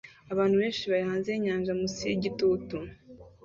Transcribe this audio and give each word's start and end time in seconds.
Abantu 0.33 0.55
benshi 0.61 0.83
bari 0.91 1.03
hanze 1.09 1.27
yinyanja 1.31 1.71
munsi 1.79 2.01
yigitutu 2.09 2.77